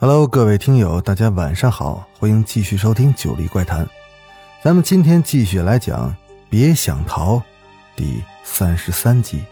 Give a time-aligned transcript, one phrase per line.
[0.00, 3.84] Hello，各位听友，大家晚上好，欢迎继续收听《九黎怪谈》。
[4.62, 6.10] 咱们今天继续来讲
[6.48, 7.34] 《别想逃》
[7.96, 9.42] 第三十三集。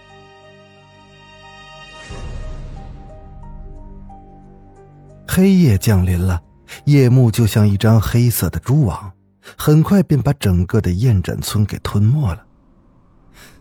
[5.27, 6.41] 黑夜降临了，
[6.85, 9.11] 夜幕就像一张黑色的蛛网，
[9.59, 12.45] 很快便把整个的燕展村给吞没了。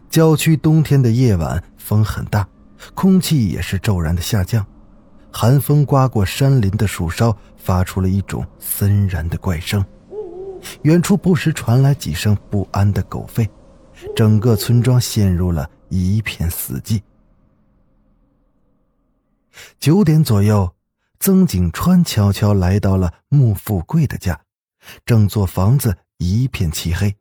[0.07, 2.47] 郊区冬天的夜晚，风很大，
[2.93, 4.63] 空气也是骤然的下降。
[5.37, 9.83] 寒风刮过山林的树梢，发出了一种森然的怪声。
[10.83, 13.45] 远处不时传来几声不安的狗吠，
[14.15, 17.01] 整个村庄陷入了一片死寂。
[19.77, 20.73] 九点左右，
[21.19, 24.39] 曾景川悄悄来到了穆富贵的家，
[25.05, 27.13] 整座房子一片漆黑，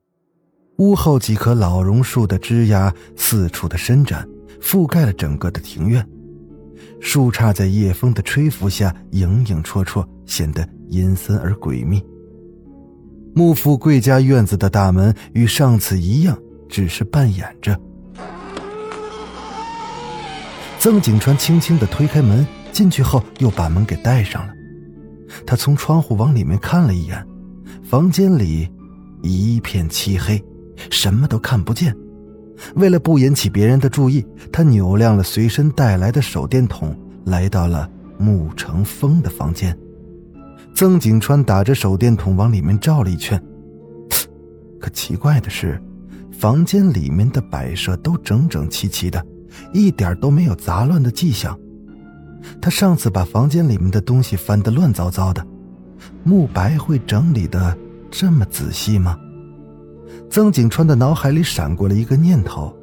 [0.77, 4.25] 屋后几棵老榕树的枝桠四处的伸展，
[4.62, 6.08] 覆盖了整个的庭院。
[7.00, 12.02] 树杈在夜风的吹拂下影影绰绰，显得阴森而诡秘。
[13.34, 17.78] 穆富贵家院子的大门与上次一样，只是半掩着。
[20.78, 24.52] 曾景川轻轻地推开门，进去后又把门给带上了。
[25.46, 27.26] 他从窗户往里面看了一眼，
[27.82, 28.69] 房间里
[29.22, 30.42] 一片漆黑，
[30.91, 31.94] 什么都看不见。
[32.77, 37.88] 为了不引起别人的注意，他扭亮了随身带来的手电筒，来到了
[38.19, 39.77] 穆成风的房间。
[40.75, 43.41] 曾景川打着手电筒往里面照了一圈，
[44.80, 45.80] 可奇怪的是，
[46.32, 49.25] 房间里面的摆设都整整齐齐的，
[49.72, 51.56] 一点都没有杂乱的迹象。
[52.60, 55.47] 他上次把房间里面的东西翻得乱糟糟的，
[56.25, 57.76] 慕白会整理的
[58.10, 59.16] 这么仔细吗？
[60.30, 62.75] 曾景川的脑海里闪过了一个念头：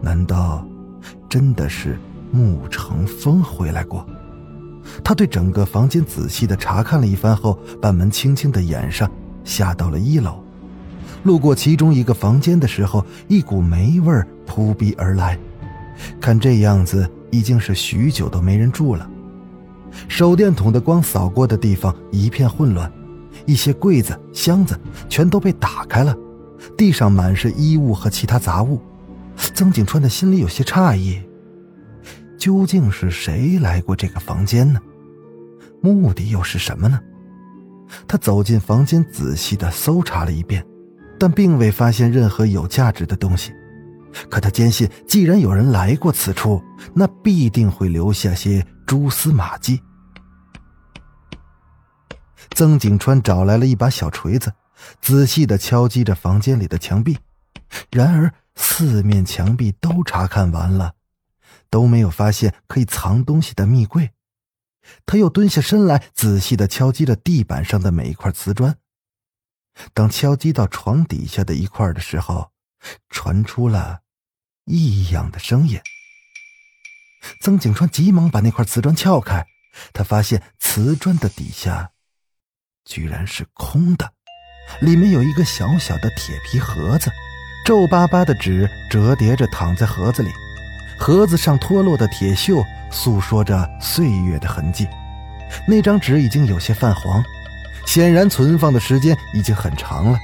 [0.00, 0.66] 难道
[1.28, 1.98] 真的是
[2.30, 4.06] 穆成风回来过？
[5.04, 9.10] 他对整个房间仔细的查看了一番后，把门轻轻的掩上，
[9.44, 10.42] 下到了一楼。
[11.24, 15.38] 路过其中一个房间的时候，一股霉味儿扑鼻而来。
[16.20, 19.10] 看这样子，已经是许久都没人住了。
[20.06, 22.90] 手电筒的光扫过的地方一片混乱。
[23.46, 24.78] 一些柜子、箱子
[25.08, 26.16] 全都被打开了，
[26.76, 28.80] 地上满是衣物和其他杂物。
[29.54, 31.20] 曾景川的心里有些诧异：
[32.36, 34.80] 究竟是谁来过这个房间呢？
[35.80, 37.00] 目的又是什么呢？
[38.06, 40.64] 他走进房间，仔细的搜查了一遍，
[41.18, 43.52] 但并未发现任何有价值的东西。
[44.28, 46.60] 可他坚信，既然有人来过此处，
[46.92, 49.80] 那必定会留下些蛛丝马迹。
[52.58, 54.52] 曾景川找来了一把小锤子，
[55.00, 57.16] 仔细的敲击着房间里的墙壁。
[57.88, 60.96] 然而，四面墙壁都查看完了，
[61.70, 64.10] 都没有发现可以藏东西的密柜。
[65.06, 68.76] 他又蹲下身来，仔细的敲击着地板上的每一块瓷砖。
[69.94, 72.50] 当敲击到床底下的一块的时候，
[73.08, 74.00] 传出了
[74.64, 75.78] 异样的声音。
[77.40, 79.46] 曾景川急忙把那块瓷砖撬开，
[79.92, 81.92] 他发现瓷砖的底下。
[82.88, 84.10] 居然是空的，
[84.80, 87.12] 里面有一个小小的铁皮盒子，
[87.64, 90.30] 皱巴巴的纸折叠着躺在盒子里，
[90.98, 94.88] 盒子上脱落的铁锈诉说着岁月的痕迹。
[95.66, 97.22] 那张纸已经有些泛黄，
[97.86, 100.18] 显然存放的时间已经很长了。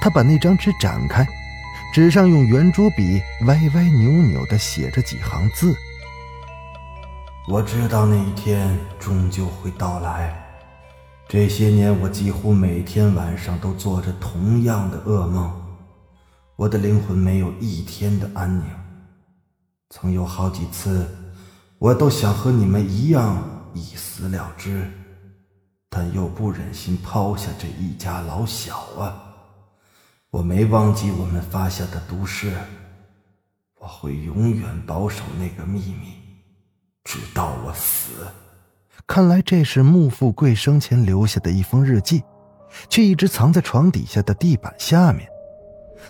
[0.00, 1.24] 他把那张纸展开，
[1.94, 5.72] 纸上用圆珠笔歪歪扭扭地写着几行字
[7.46, 10.36] ：“我知道那一天终究会到来。”
[11.28, 15.52] 这些年，我几乎每天晚上都做着同样的噩梦，
[16.54, 18.64] 我的灵魂没有一天的安宁。
[19.90, 21.04] 曾有好几次，
[21.78, 23.42] 我都想和你们一样
[23.74, 24.88] 一死了之，
[25.90, 29.20] 但又不忍心抛下这一家老小啊！
[30.30, 32.56] 我没忘记我们发下的毒誓，
[33.80, 36.14] 我会永远保守那个秘密，
[37.02, 38.12] 直到我死。
[39.06, 42.22] 看来这是穆富贵生前留下的一封日记，
[42.88, 45.28] 却一直藏在床底下的地板下面。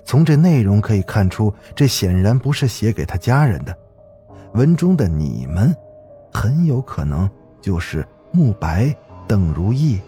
[0.04, 3.76] 从这内容可以看出，这显然不是写给他家人的。
[4.54, 5.74] 文中的你们，
[6.32, 7.28] 很有可能
[7.60, 8.94] 就是慕白、
[9.26, 10.00] 邓如意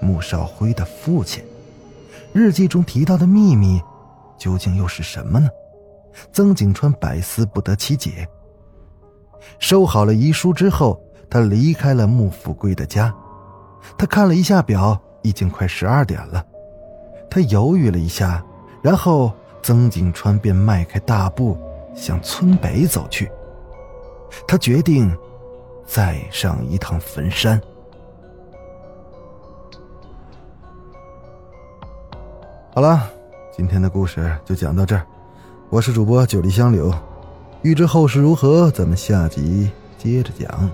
[0.00, 1.42] 穆少辉的父亲。
[2.32, 3.80] 日记中提到的秘密，
[4.38, 5.48] 究竟又是什么呢？
[6.32, 8.26] 曾景川百思不得其解。
[9.58, 13.14] 收好了遗书之后，他离开了穆富贵的家。
[13.96, 16.44] 他看了一下表，已经快十二点了。
[17.30, 18.44] 他犹豫了一下，
[18.82, 19.32] 然后
[19.62, 21.56] 曾景川便迈开大步
[21.94, 23.30] 向村北走去。
[24.46, 25.16] 他决定
[25.86, 27.60] 再上一趟坟山。
[32.72, 33.08] 好了，
[33.56, 35.06] 今天的故事就讲到这儿。
[35.68, 36.92] 我是主播九黎香柳，
[37.62, 40.70] 欲知后事如何，咱们下集接着讲。